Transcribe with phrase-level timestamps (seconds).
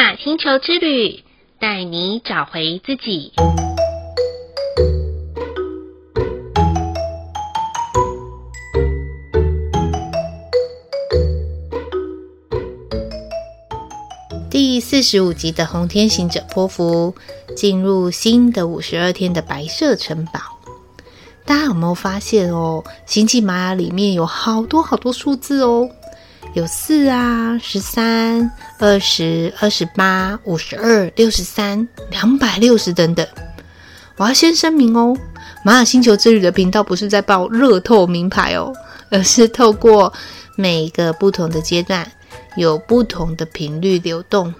[0.00, 1.22] 雅星球之旅，
[1.58, 3.32] 带你找回自己。
[14.50, 17.14] 第四十五集的红天行者波符，
[17.54, 20.40] 进入新的五十二天的白色城堡。
[21.44, 22.82] 大家有没有发现哦？
[23.04, 25.90] 星际玛雅里面有好多好多数字哦，
[26.54, 33.26] 有四啊、十三、二十、二十八、五十二、六十三、两百六十等等。
[34.16, 35.16] 我要先声明哦，
[35.64, 38.72] 玛雅星球之旅的频道不是在报乐透名牌哦，
[39.10, 40.12] 而是透过
[40.56, 42.10] 每一个不同的阶段。
[42.56, 44.52] 有不同的频率流动。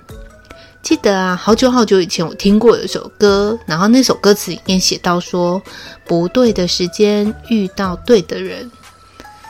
[0.81, 5.61] 记得啊，好久好久以前我听过有一首歌，然后那首歌词里面写到说
[6.07, 8.71] ：“不对的时间遇到对的人。”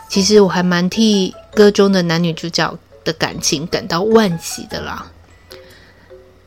[0.09, 5.07] 其实我还蛮替歌中的男女主角的感情感到万喜的啦，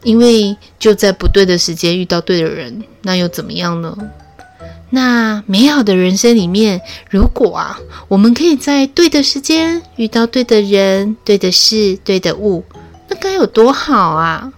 [0.03, 3.97] 因为就在不对的时间遇到对的人，那又怎么样呢？
[4.89, 6.79] 那美好的人生里面，
[7.09, 12.63] 如果啊，我们可以在对的时间遇到对的人、对的事、对的物，
[13.07, 14.53] 那该有多好啊！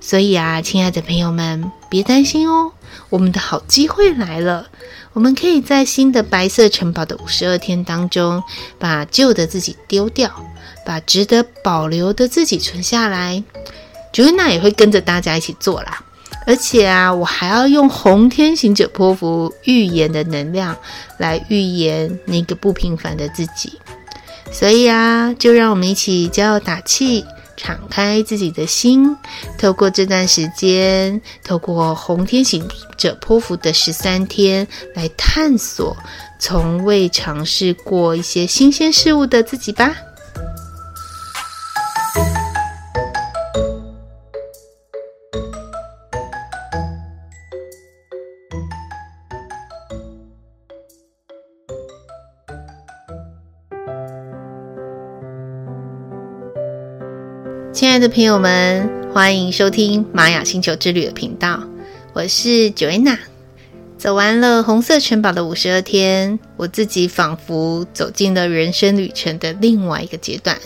[0.00, 2.72] 所以啊，亲爱的朋友们，别担心哦，
[3.10, 4.68] 我们的好机会来了。
[5.12, 8.42] 我们可以在新的白色城堡的五十二天当中，
[8.78, 10.30] 把旧的自己丢掉，
[10.84, 13.42] 把值得保留的自己存下来。
[14.12, 16.02] j u n a 也会跟着大家一起做啦。
[16.46, 20.76] 而且啊，我还要用红天行者波符预言的能量
[21.18, 23.78] 来预言那个不平凡的自己。
[24.52, 27.24] 所以啊，就让我们一起加油打气，
[27.64, 29.16] 敞开自己的心，
[29.56, 35.96] 透过这段时间，透过红天行者泼妇的十三天，来探索
[36.38, 39.96] 从未尝试过一些新鲜事物的自己吧。
[57.74, 61.60] 亲爱的朋友们，欢迎收听玛雅星球之旅的频道，
[62.12, 63.18] 我是 Joanna。
[63.98, 70.56] 走完了红色城堡的五十二天，我自己仿佛走进了人生旅程的另外一个阶段。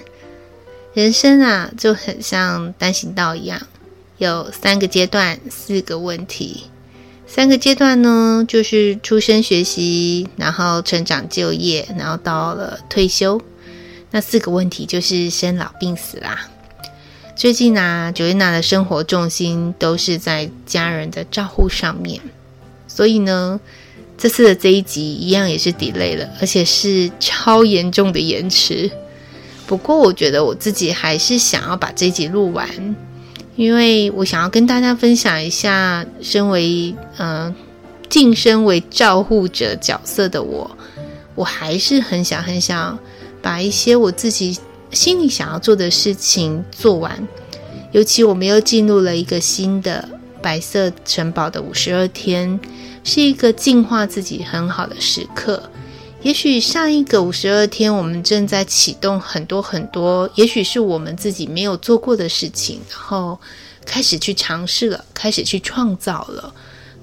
[0.93, 3.59] 人生啊，就很像单行道一样，
[4.19, 6.65] 有三个阶段，四个问题。
[7.27, 13.41] 三个阶段呢，就是出生、学习，然后成长、就业，然后到了退休。
[14.11, 16.47] 那四个问题就是生老病死啦。
[17.39, 22.21] 最近啊，Joanna 的生活重心都是在家人的照顾上面，
[22.89, 23.61] 所以呢，
[24.17, 28.91] 这次的这一集一样也是 delay 了，而且是超严重的延迟。
[29.69, 32.69] 不过我觉得我自己还是想要把这集录完，
[33.55, 37.55] 因为我想要跟大家分享一下，身为嗯
[38.09, 40.69] 晋升为照护者角色的我，
[41.37, 42.99] 我还是很想很想
[43.41, 44.59] 把一些我自己。
[44.93, 47.27] 心里想要做的事情做完，
[47.93, 50.09] 尤其我们又进入了一个新的
[50.43, 52.59] 白色城堡的五十二天，
[53.05, 55.71] 是一个净化自己很好的时刻。
[56.23, 63.39] 也许上一个五十二天，我们正在启动很多很多，也许是我们自己没有做过的事情，然后
[63.87, 66.53] 开始去尝试了，开始去创造了。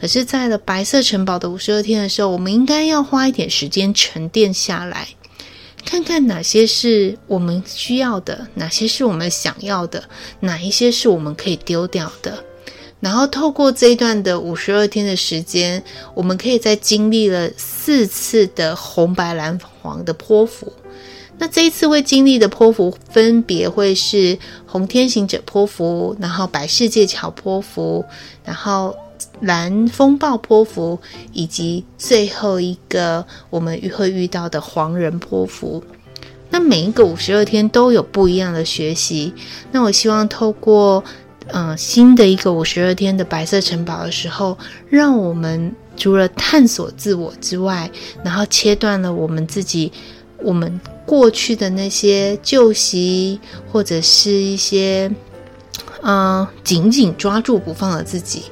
[0.02, 5.08] 可是，在了白色城堡的五十二天的时候，我们应该要花一点时间沉淀下来。
[5.96, 10.04] 看看哪些是我们需要的，哪些是我们想要的，
[10.42, 12.44] 哪一些是我们可以丢掉的。
[13.00, 15.82] 然后透过这一段的五十二天的时间，
[16.14, 20.74] 我们可以在经历了四次的红白蓝黄的波幅。
[21.38, 28.04] 那这一次会经历的波幅，分别会是红天行者波幅，然后白世界桥波幅，
[28.44, 28.94] 然后。
[29.42, 31.00] 蓝风暴波幅，
[31.34, 35.84] 以及最后一个我们会遇到的黄人波幅。
[36.50, 39.34] 那每一个五十二天都有不一样的学习。
[39.72, 41.04] 那我希望透过
[41.50, 44.58] 嗯、新的一个五十二天的白色城堡的时候，
[44.90, 47.88] 让我们除了探索自我之外，
[48.24, 49.92] 然后切断了我们自己
[50.42, 53.40] 我们过去的那些旧习，
[53.72, 55.12] 或者是一些
[56.02, 58.44] 嗯、紧紧抓住不放的自己。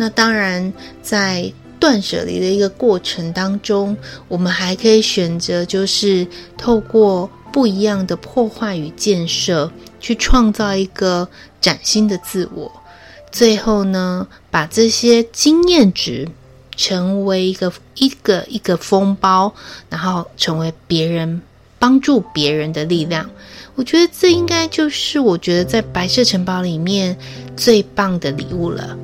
[0.00, 3.94] 那当然，在断舍离的一个过程当中，
[4.28, 6.26] 我们还可以选择，就是
[6.56, 9.70] 透过不一样的破坏与建设，
[10.00, 11.28] 去创造一个
[11.60, 12.72] 崭新的自我。
[13.30, 16.26] 最后呢，把这些经验值
[16.74, 19.52] 成为一个一个一个封包，
[19.90, 21.42] 然后成为别人
[21.78, 23.28] 帮助别人的力量。
[23.74, 27.14] 我觉得这应该就是我觉得在白色城堡里面
[27.54, 28.96] 最棒的礼物了。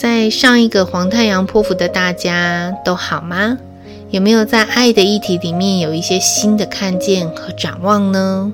[0.00, 3.58] 在上一个黄太阳波符的大家都好吗？
[4.08, 8.50] 有没有在爱的议题里面有一些新的看见和展望呢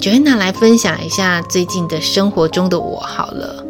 [0.00, 3.64] ？Joanna 来分享一下最近的生活中的我好了。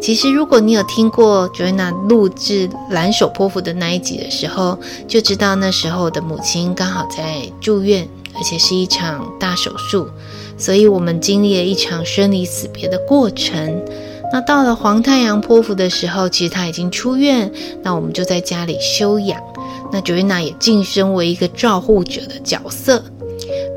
[0.00, 10.08] 其实如果你有听过 Joanna 录制蓝手波符的那一集的时候，就知道那时候我的母亲刚好在住院，而且是一场大手术，
[10.56, 13.82] 所以我们经历了一场生离死别的过程。
[14.32, 17.50] 那到了黄太阳泼妇的时候，其实他已经出院，
[17.82, 19.40] 那我们就在家里休养。
[19.92, 23.02] 那 Joanna 也晋升为一个照护者的角色。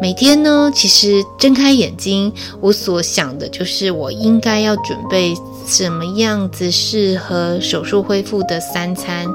[0.01, 5.35] 每天呢，其实睁开眼睛，我所想的就是我应该要准备
[5.67, 9.27] 什么样子适合手术恢复的三餐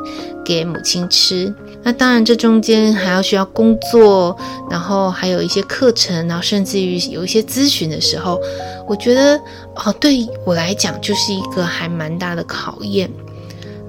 [0.42, 1.54] 给母亲吃。
[1.82, 4.34] 那当然，这中间还要需要工作，
[4.70, 8.40] 然后还有一些课程，然后甚至于有一些咨询的时候，
[8.88, 9.38] 我觉得
[9.76, 13.10] 哦，对我来讲就是一个还蛮大的考验。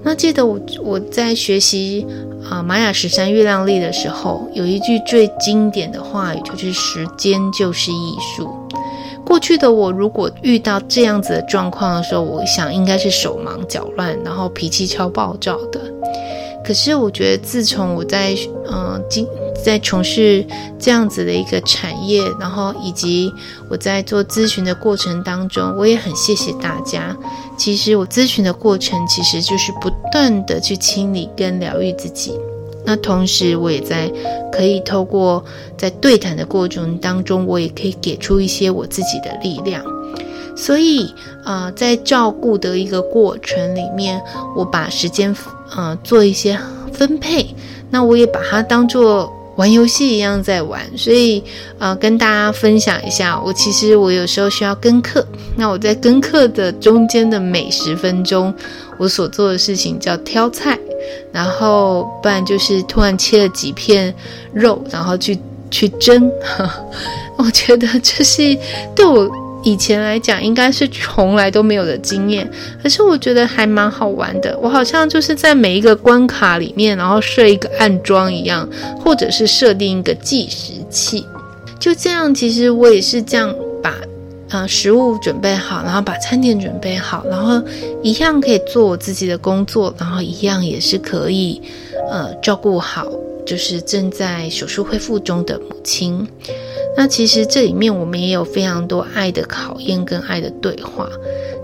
[0.06, 2.06] 那记得我我在学习
[2.48, 8.48] 啊玛雅十三月亮历的时候，有一句最经典的话语，就是“时间就是艺术”。
[9.26, 15.80] 过去的我如果遇到这样子的状况的时候，我想应该是手忙脚乱，然后脾气超暴躁的。
[16.66, 18.34] 可是我觉得，自从我在
[18.68, 19.24] 嗯，经
[19.64, 20.44] 在从事
[20.80, 23.32] 这样子的一个产业，然后以及
[23.70, 27.16] 我在做咨询的过程当中，我也很谢谢大家。
[27.56, 32.34] 其实我咨询的过程，其实就是不断的去清理跟疗愈自己。
[32.84, 34.10] 那同时，我也在
[34.52, 35.44] 可以透过
[35.76, 39.84] 在对谈的过程当中，我也可以给出一些我自己的力量。
[40.56, 41.12] 所以，
[41.44, 44.20] 呃，在照顾的一个过程里面，
[44.56, 45.34] 我把时间，
[45.74, 46.58] 呃，做一些
[46.92, 47.54] 分配。
[47.90, 50.80] 那我也把它当做玩游戏一样在玩。
[50.96, 51.42] 所以，
[51.78, 55.26] 呃，跟大家分享一下，我其实我有时候需要跟课。
[55.56, 58.54] 那我在跟课的中间的每十分钟，
[58.98, 60.78] 我所做的事情叫挑菜，
[61.32, 64.14] 然后不然就是突然切了几片
[64.52, 65.38] 肉，然后去
[65.70, 66.30] 去蒸。
[67.38, 68.56] 我觉得这是
[68.94, 69.45] 对我。
[69.66, 72.48] 以前来讲，应该是从来都没有的经验，
[72.80, 74.56] 可是我觉得还蛮好玩的。
[74.62, 78.68] 我好像就是在每一个关卡里面，然后设一个暗桩一样，
[79.00, 81.26] 或者是设定一个计时器，
[81.80, 82.32] 就这样。
[82.32, 83.52] 其实我也是这样
[83.82, 83.92] 把
[84.50, 87.60] 呃食物准备好，然后把餐点准备好，然后
[88.04, 91.60] 一样可以做我自己的工作，然后一样也是可以
[92.08, 93.04] 呃照顾好，
[93.46, 96.28] 就是正在手术恢复中的母亲。
[96.96, 101.08] 那其实这里面我们也有非常多爱的考验跟爱的对话。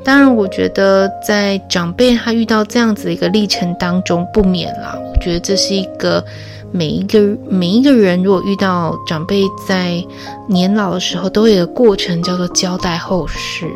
[0.05, 4.99] 当然，我觉得在长辈他遇到这样子的一个历程当中，不免啦。
[4.99, 6.25] 我觉得这是一个
[6.71, 10.05] 每一个每一个人如果遇到长辈在
[10.49, 13.67] 年老的时候，都有一个过程叫做交代后事。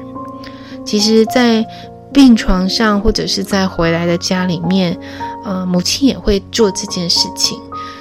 [0.85, 1.65] 其实，在
[2.13, 4.99] 病床上或者是在回来的家里面，
[5.45, 7.59] 呃，母亲也会做这件事情。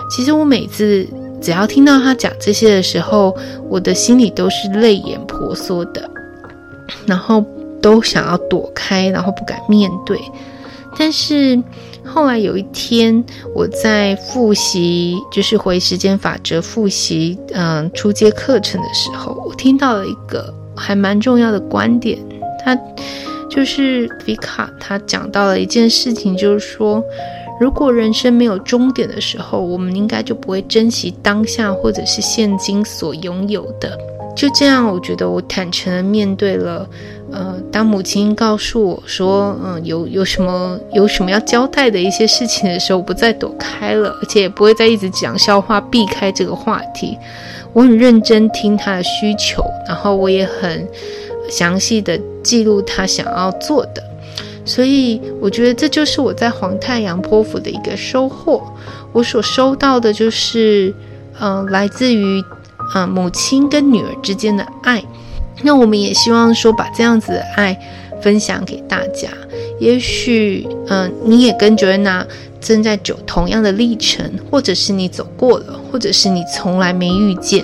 [0.09, 1.07] 其实我每次。
[1.41, 3.35] 只要听到他讲这些的时候，
[3.69, 6.09] 我的心里都是泪眼婆娑的，
[7.05, 7.45] 然后
[7.79, 10.19] 都想要躲开，然后不敢面对。
[10.97, 11.61] 但是
[12.03, 22.17] 后来有一天，我在复习，就是回时间法则复习，嗯，初阶课程的时候，我听到了一个还蛮重要的观点，
[22.63, 22.75] 他
[23.51, 27.03] 就是维卡，他讲到了一件事情，就是说。
[27.59, 33.97] 如果人生没有终点的时候，我们应该就不会珍惜当下或者是现今所拥有的。
[34.35, 36.87] 就这样，我觉得我坦诚的面对了。
[37.31, 47.17] 呃，当母亲告诉我说，嗯、有有什么有什么要交代的一些事情的时候，我不再躲开了，而且也不会再一直讲笑话避开这个话题。
[47.73, 50.87] 我很认真听她的需求，然后我也很
[51.49, 54.03] 详细的记录她想要做的。
[54.65, 58.61] 所以我觉得这就是我在黄太阳泼妇的一个收获。
[59.13, 60.93] 我所收到的就是，
[61.39, 62.43] 嗯、来自于，
[62.95, 65.01] 嗯、母亲跟女儿之间的爱。
[65.61, 67.79] 那我们也希望说，把这样子的爱
[68.21, 69.29] 分享给大家。
[69.79, 72.25] 也许，嗯、你也跟 Joanna
[72.59, 77.63] 正在走同样的历程，或者是你走过了，或者是你从来没遇见。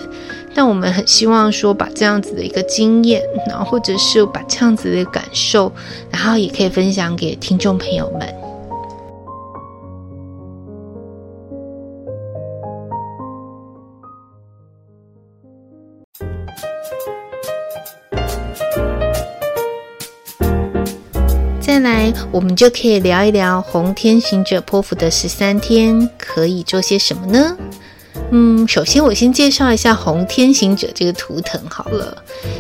[0.54, 5.72] 但我们很希望说，把这样子的一个经验，然后或者是把这样子的感受，
[6.10, 8.36] 然后也可以分享给听众朋友们。
[21.60, 27.56] 再来，我们就可以聊一聊红天行者波符的十三天可以做些什么呢？
[28.34, 32.18] 嗯，首先我先介绍一下红天行者这个图腾好了，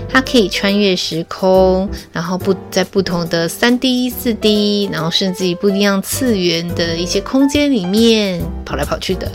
[0.10, 9.32] 它可以穿越时空，然后不在不同的三 D、四 D，然后甚至于不一样次元的一些空间里面跑来跑去的。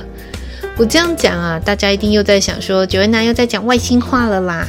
[0.77, 4.69] 我这样讲啊，大家一定又在想说九维娜又在讲外星话了啦。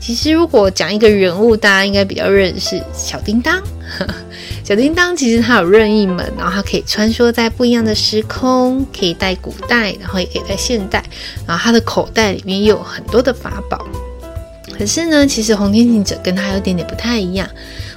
[0.00, 3.62] 其实如果讲一个人物，大家应该比较认识小叮当。
[4.64, 11.04] 小叮当其实它有任意门，然后它可以穿梭在不一样的时空，可以带古代，然后也可以带现代。
[11.46, 13.84] 然后它的口袋里面又有很多的法宝。
[14.76, 17.48] 可是呢，其实红天行者跟它有点点不太一样。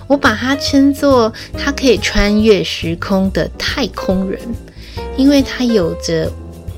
[0.08, 4.40] 我把它称作它可以穿越时空的太空人，
[5.16, 6.30] 因为它有着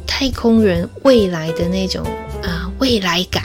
[0.05, 2.05] 太空人未来的那种
[2.43, 3.43] 啊、呃、未来感，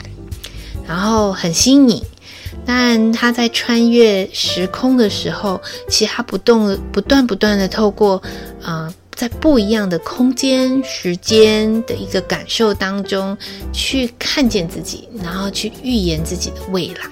[0.87, 2.01] 然后很新颖。
[2.65, 5.59] 但他在穿越时空的时候，
[5.89, 8.21] 其实他不动，不断不断的透过，
[8.61, 13.35] 啊、呃，在不一样的空间、时间的一个感受当中，
[13.73, 17.09] 去看见自己，然后去预言自己的未来。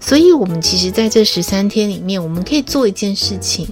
[0.00, 3.68] 所以，我们其实在这十三天里面，我们可以做一件事情，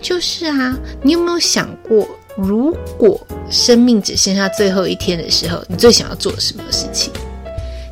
[0.00, 3.18] 就是啊，你有没有想过，如果
[3.50, 7.10] 生命只剩下最后一天的时候，你最想要做什么事情？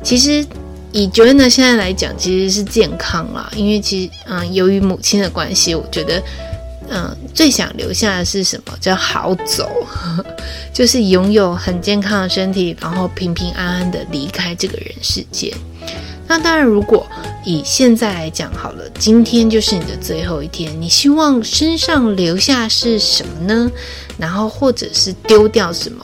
[0.09, 0.43] 其实。
[0.91, 6.19] 以 Joanna 现在来讲，其实是健康啦，因为其实，嗯，由于母亲的关系，我觉得，
[6.89, 8.75] 嗯，最想留下的是什么？
[8.81, 9.69] 叫好走，
[10.73, 15.53] 就是拥有很健康的身体，然后平平安安的离开这个人世界。
[16.27, 17.05] 那当然，如果
[17.45, 23.71] 以现在来讲好了，今天就是你的最后一天，你希望身上留下是什么呢？
[24.17, 26.03] 然后或者是丢掉什么？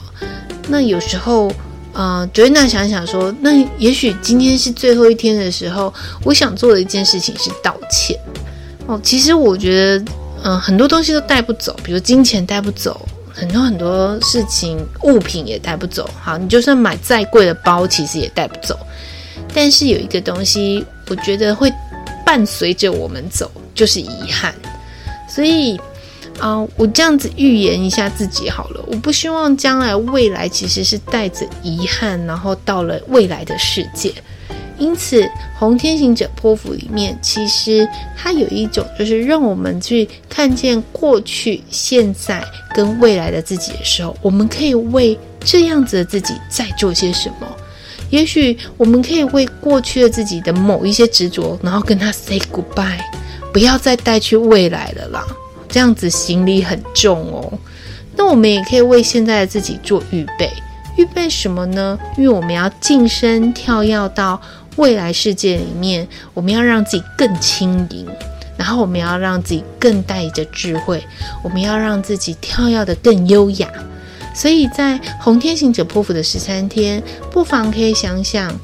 [0.68, 1.50] 那有时候。
[1.96, 5.92] 呃，Joanna 想想说，那也许今天是最后一天的时候，
[6.24, 8.14] 我想做的一件事情是道歉。
[8.86, 10.04] 哦，其实我觉得，
[10.44, 16.06] 嗯、很多东西都带不走，比如金钱带不走，很多很多事情物品也带不走。
[16.22, 18.78] 好，你就算买再贵的包，其实也带不走。
[19.54, 21.72] 但是有一个东西，我觉得会
[22.26, 24.54] 伴随着我们走，就是遗憾。
[25.34, 25.80] 所以。
[26.38, 28.84] 啊我这样子预言一下自己好了。
[28.86, 34.12] 我不希望将来未来其实是带着遗憾，然后到了未来的世界。
[34.78, 35.26] 因此，
[35.58, 47.46] 红天行者波符里面，其实它有一种就是让我们去看见过去、现在跟未来的自己的时候，我们可以为这样子的自己再做些什么。
[48.10, 53.00] 也许我们可以为过去的自己的某一些执着，然后跟他 say goodbye，
[53.54, 55.26] 不要再带去未来了啦。
[55.68, 57.58] 这样子行李很重哦，
[58.16, 60.50] 那我们也可以为现在的自己做预备，
[60.96, 61.98] 预备什么呢？
[62.16, 64.40] 因为我们要晋升跳跃到
[64.76, 68.06] 未来世界里面，我们要让自己更轻盈，
[68.56, 71.02] 然后我们要让自己更带着智慧，
[71.42, 73.68] 我们要让自己跳跃的更优雅。
[74.34, 78.54] 所以在红天行者破釜的十三天，不妨可以想想，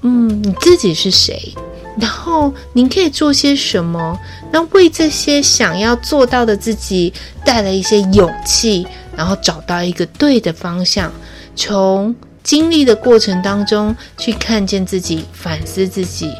[0.00, 1.54] 嗯，你自己是谁？
[2.00, 4.18] 然后您可以做些什么？
[4.52, 7.12] 那为这些想要做到的自己
[7.44, 8.86] 带来一些勇气，
[9.16, 11.12] 然后找到一个对的方向。
[11.56, 12.14] 从
[12.44, 16.32] 经历的过程当中去看见自己，反思自己。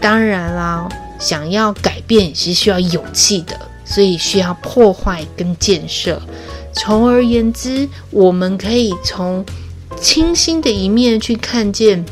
[0.00, 0.88] 当然啦，
[1.20, 6.20] 想要改变也是需要勇气的，所以需要破坏跟建设。
[6.72, 9.46] 从而言之，我们可以从
[10.00, 12.04] 清新的一面去看见。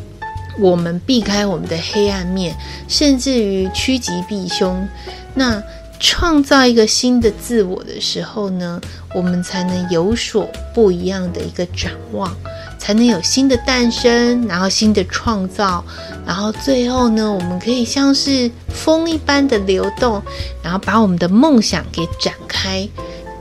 [0.58, 2.56] 我们避开我们的黑暗面，
[2.88, 4.86] 甚至于趋吉避凶，
[5.34, 5.62] 那
[5.98, 8.80] 创造一个新的自我的时候呢，
[9.14, 12.36] 我们才能有所不一样的一个展望，
[12.78, 15.84] 才能有新的诞生，然后新的创造，
[16.26, 20.20] 然后最后呢，我们可以像是风一般的流动，
[20.62, 22.88] 然后把我们的梦想给展开。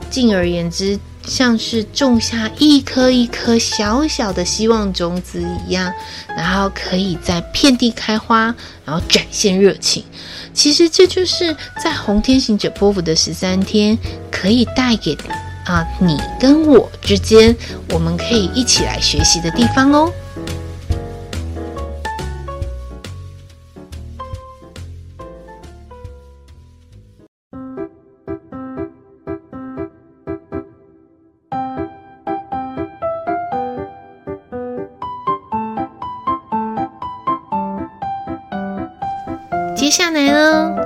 [0.08, 0.98] 进而言之。
[1.26, 5.92] 像是种下一颗一颗小小的希望种子一样，
[6.36, 10.04] 然后可以在遍地开花，然后展现热情。
[10.52, 13.96] 其实这就是在红天行者波伏的十三天，
[14.30, 15.16] 可以带给
[15.64, 17.56] 啊你跟我之间，
[17.90, 20.12] 我们可以一起来学习的地方哦。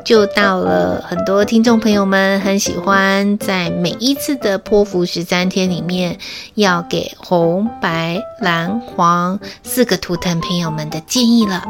[0.07, 6.17] 就到了很多听众朋友们很喜欢在每一次的波符十三天里面，
[6.55, 11.65] 要给红、白、蓝、黄四个图腾朋友们的建议了。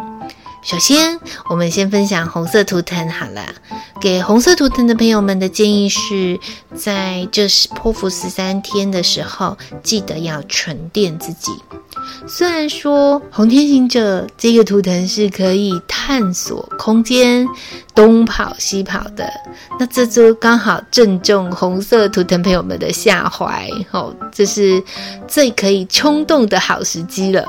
[0.62, 3.46] 首先，我们先分享红色图腾好了。
[4.02, 6.38] 给红色图腾的朋友们的建议是，
[6.74, 11.52] 在这是波符十三天的时候，记得要沉淀自己。
[12.28, 17.48] 虽然说红天行者这个图腾是可以探索空间、
[17.96, 19.26] 东跑西跑的，
[19.80, 24.82] 那这就刚好正中红色图腾朋友们的下怀哦，这是
[25.26, 27.42] 最可以冲动的好时机了。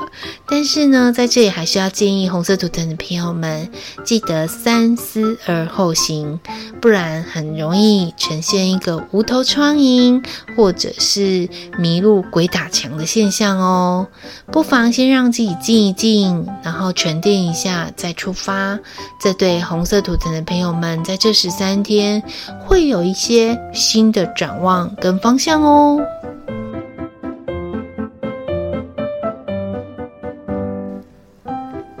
[0.46, 3.70] 但是呢，在这里还是要建议红色图腾的朋友们，
[4.04, 6.40] 记得三思而后行，
[6.80, 10.24] 不然很容易呈现一个无头苍蝇
[10.56, 14.08] 或者是迷路鬼打墙的现象哦。
[14.50, 18.78] 不妨先让自己静一静，然后沉淀一下再出发。
[19.20, 22.22] 这对红色图腾朋友们，在这十三天
[22.60, 26.00] 会有一些新的展望跟方向哦。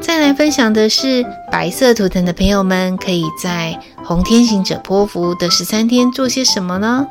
[0.00, 7.06] 再来分享的是白色图腾的朋友们，可以在红天行者波符的十三天做些什么呢？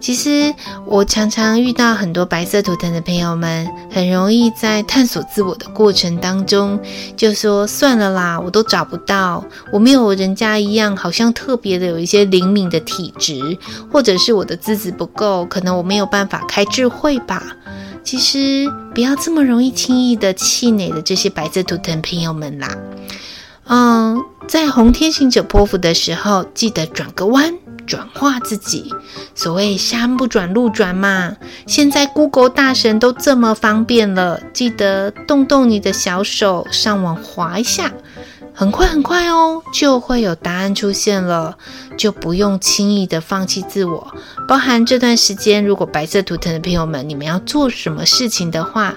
[0.00, 6.78] 其实我常常遇到很多白色图腾的朋友们，很容易在探索自我的过程当中，
[7.16, 13.58] 就说算了啦，我都找不到，我没有人家一样，好像特别的有一些灵敏的体质，
[13.90, 17.42] 或者是我的资质不够，可能我没有办法开智慧吧。
[18.04, 22.76] 其实不要这么容易轻易的气馁的这些白色图腾朋友们啦，
[23.68, 27.54] 嗯，在红天行者波符的时候，记得转个弯。
[27.86, 28.92] 转化自己，
[29.36, 31.36] 所谓山不转路转嘛。
[31.68, 37.92] 现在 Google 大神都这么方便了，记得动动你的小手，上网滑一下，
[38.58, 41.58] 很快很快哦，就会有答案出现了，
[41.98, 44.14] 就不用轻易的放弃自我。
[44.48, 48.94] 包含这段时间，如果白色图腾的朋友们，你们要做什么事情的话，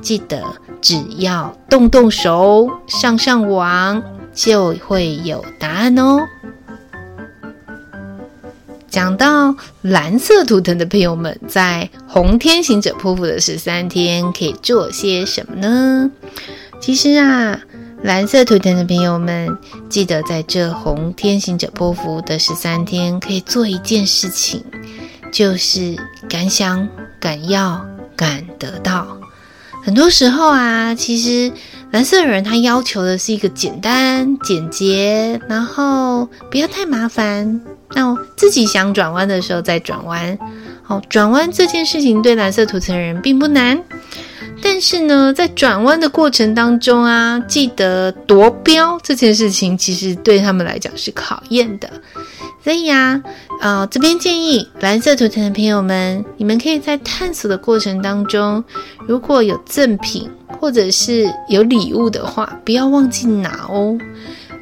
[0.00, 0.42] 记得
[0.80, 4.02] 只要动动手，上上网，
[4.32, 6.26] 就会有答案哦。
[8.88, 16.10] 讲到蓝色图腾的朋友们，在红天行者波符的十三天可以做些什么呢？
[16.80, 17.60] 其实啊，
[18.02, 19.56] 蓝色图腾的朋友们，
[19.88, 24.62] 记得在这红天行者波符的十三天可以做一件事情，
[25.32, 25.96] 就是
[26.28, 26.88] 敢想、
[27.20, 27.84] 敢要、
[28.16, 29.06] 敢得到。
[29.84, 31.52] 很多时候啊，其实
[31.92, 37.60] 蓝色人他要求的是一个简单、简洁，然后不要太麻烦。
[37.94, 40.36] 那自己想转弯的时候再转弯，
[40.82, 43.80] 好，转弯这件事情对蓝色图腾人并不难，
[44.62, 51.90] 但是呢，在转弯的过程当中啊，记得夺标这件事情，其实对他们来讲是考验的。
[52.62, 53.20] 所以呀，
[53.60, 58.62] 呃，这边建议蓝色图腾的朋友们，你们可以在探索的过程当中，
[59.08, 63.98] 如果有赠品或者是有礼物的话，不要忘记拿哦。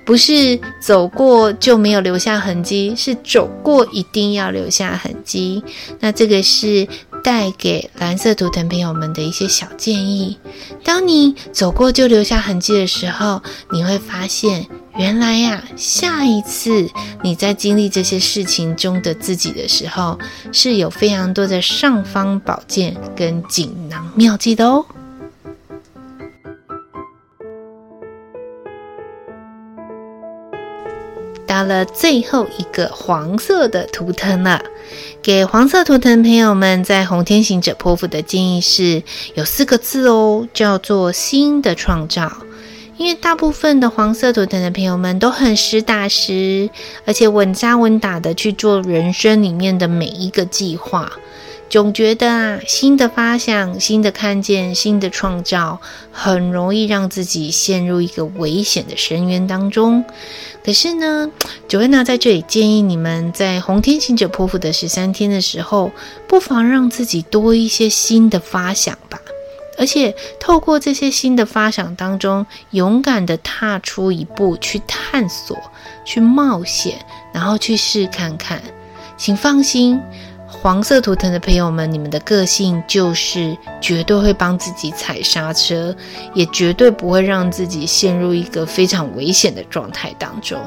[0.06, 5.62] 不是走过就没有留下痕迹，是走过一定要留下痕迹。
[6.00, 6.88] 那这个是
[7.22, 10.38] 带给蓝色图腾朋友们的一些小建议。
[10.84, 16.88] 当你走过就留下痕迹的时候，你会发现，原来呀，下一次
[17.22, 20.18] 你在经历这些事情中的自己的时候，
[20.52, 24.84] 是有非常多的尚方宝剑跟锦囊妙计的哦。
[31.60, 34.62] 到了最后一个黄色的图腾了，
[35.20, 39.02] 给黄色图腾朋友们，在红天行者泼妇的建议是
[39.34, 42.32] 有四个字哦，叫做新的创造。
[42.96, 46.70] 因为大部分的黄色图腾的朋友们都很实打实，
[47.04, 51.12] 而且稳扎稳打的去做人生里面的每一个计划。
[51.70, 55.80] 总觉得啊，新的发想、新的看见、新的创造，
[56.10, 60.04] 很容易让自己陷入一个危险的深渊当中。
[60.64, 61.30] 可是呢
[61.68, 65.92] ，Joanna 在这里建议你们，在红天行者波符的十三天的时候，
[66.26, 69.20] 不妨让自己多一些新的发想吧。
[69.78, 75.56] 而且透过这些新的发想当中，勇敢地踏出一步，去探索、
[76.04, 76.98] 去冒险，
[77.32, 78.60] 然后去试看看。
[79.16, 80.00] 请放心。
[80.62, 85.96] 黄色图腾的朋友们，你们的个性就是绝对会帮自己踩刹车，
[86.34, 90.60] 也绝对不会让自己陷入一个非常危险的状态当中。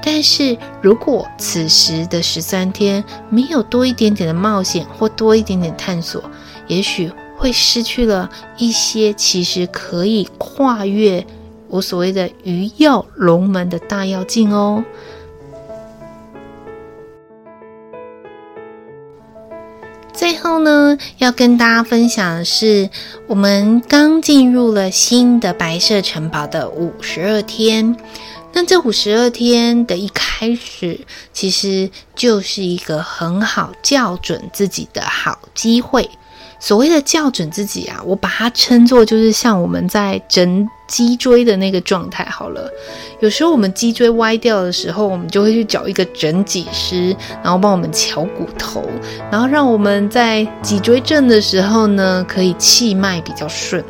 [0.00, 6.22] 但是如果此时的十三天没有多一点点的冒险或多一点点探索，
[6.68, 11.26] 也许会失去了一些其实可以跨越
[11.66, 14.84] 我所谓的鱼跃龙门的大跃进哦。
[20.52, 22.90] 后呢，要跟大家分享的是，
[23.26, 27.96] 我们刚进入了新的白色城堡的五十二天。
[28.52, 31.00] 那这五十二天的一开始，
[31.32, 36.10] 其实就是一个很好校准自己的好机会。
[36.62, 42.70] 所谓的校准自己啊，我把它称作就是像我们在整脊椎的那个状态好了。
[43.18, 48.88] 有时候我们脊椎歪掉的时候，我们就会去找一个整脊师，然后帮我们敲骨头，
[49.28, 53.84] 然后让我们在脊椎正的时候呢，可以气脉比较顺。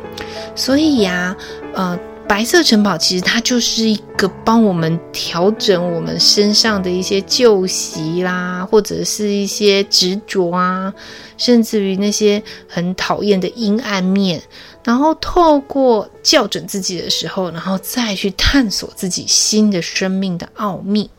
[0.55, 1.35] 所以呀，
[1.75, 1.99] 呃。
[2.27, 10.91] 白色城堡其实它就是一个帮我们调整我们身上的一些旧习啦，或者是一些执着啊，
[11.37, 14.41] 甚至于那些很讨厌的阴暗面，
[14.83, 21.09] 然后透过校准自己的时候，然后再去探索自己新的生命的奥秘。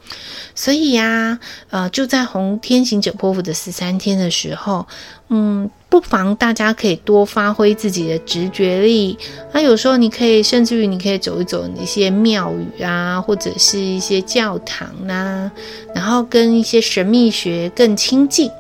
[0.54, 1.38] 所以呀，
[1.70, 4.86] 呃，就在红天行者波符的十三天的时候，
[5.28, 5.70] 嗯。
[5.94, 9.16] 不妨大家可以多发挥自己的直觉力。
[9.52, 15.48] 那有时候你可以，甚至于你可以走一走一些庙宇啊，或者是一些教堂啊，
[15.94, 18.50] 然后跟一些神秘学更亲近。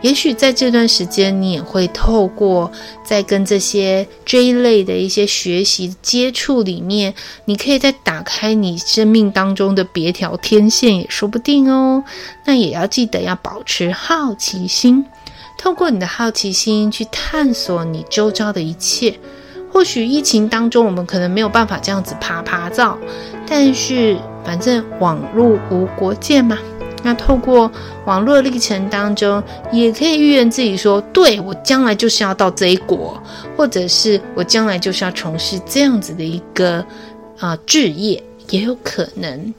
[0.00, 2.70] 也许在这段时间，你也会透过
[3.04, 7.12] 在跟这些这一类的一些学习接触里面，
[7.46, 12.04] 你可以再打开你生命当中的别条天线，也说不定哦。
[12.44, 15.04] 那也要记得要保持好奇心。
[15.58, 19.18] 透过你的好奇心去探索你周遭的一切，
[19.72, 22.96] 或许疫情当中我们可能没有办法这样子趴趴照，
[23.48, 26.58] 但是反正网络无国界嘛。
[27.02, 27.70] 那透过
[28.04, 29.42] 网络历程当中，
[29.72, 33.20] 也可以预言自己说，对，我将来就是要到这一国，
[33.56, 36.78] 或者是我将来就是要从事这样子的一个
[37.38, 37.58] 啊、呃、
[37.90, 39.54] 业，也有可能。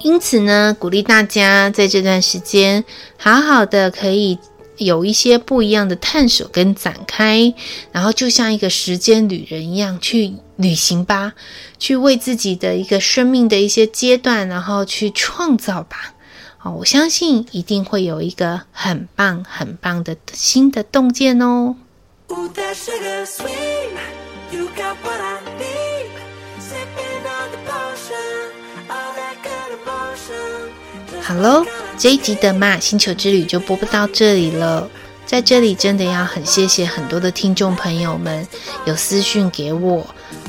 [0.00, 2.84] 因此呢，鼓励大家在这段时间
[3.16, 4.38] 好好的可以。
[4.78, 7.54] 有一些不一样的探索跟展开，
[7.92, 11.34] 然后就像一个时间旅人一样去旅行吧，
[11.78, 16.14] 去为自己的一个生命的一些阶段，然后去创造吧。
[16.62, 21.76] 哦，我相信一定会有一个很棒很棒的新的洞见哦。
[31.26, 31.66] 好喽，
[31.98, 34.88] 这一集的嘛星球之旅就播不到这里了。
[35.26, 38.46] 在这里，真的要很谢谢很多的听众朋友们
[38.84, 40.06] 有私讯给我，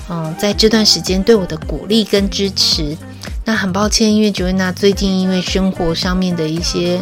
[0.07, 2.95] 嗯，在这段时间对我的鼓励跟支持。
[3.43, 7.01] 那很抱歉，因为 Joanna 最近因为生活上面的一些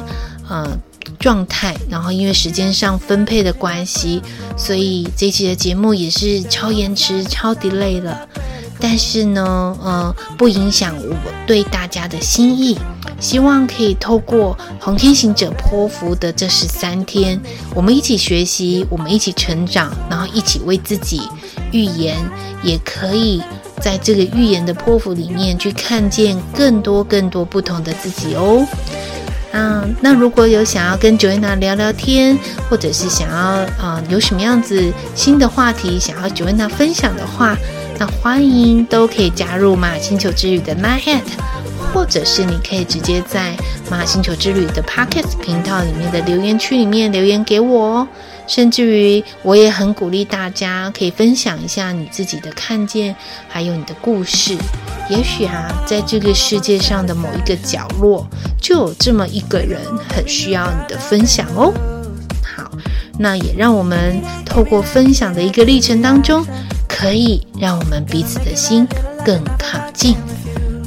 [0.49, 0.79] 嗯
[1.19, 4.21] 状态，然后因为时间上分配的关系，
[4.55, 8.25] 所以这一期的节目也是超延迟、超 delay 了。
[8.79, 12.77] 但是呢，呃，不影响我对大家的心意。
[13.25, 17.41] 希望可以透过红天行者波符的这十三天，
[17.73, 21.23] 我们一起学习，我们一起成长，然后一起为自己
[21.71, 22.15] 预言，
[22.61, 23.41] 也可以
[23.81, 28.63] 在这个预言的波符里面去看见更多更多不同的自己哦。
[29.53, 32.37] 嗯，那如果有想要跟 Joanna 聊聊天，
[32.69, 37.57] 或者是想要啊、呃、有什么样子新的话题想要 Joanna 分享的话，
[37.97, 41.21] 那欢迎都可以加入嘛星球之旅的 Line@，
[41.95, 43.55] 或者是你可以直接在
[43.89, 48.07] 马星球之旅的 Podcast 频道里面的留言区里面留言给我哦。
[48.47, 53.15] 甚至于，我也很鼓励大家可以分享一下你自己的看见，
[53.47, 54.57] 还有你的故事。
[55.09, 58.27] 也许啊，在这个世界上的某一个角落，
[58.61, 59.79] 就有这么一个人
[60.13, 61.73] 很需要你的分享哦。
[62.43, 62.69] 好，
[63.17, 66.45] 那也让我们透过分享的一个历程当中。
[66.87, 68.87] 可以让我们彼此的心
[69.25, 70.15] 更靠近。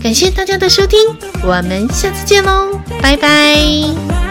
[0.02, 0.98] 感谢大家的收听，
[1.42, 4.27] 我们下次见喽，拜拜。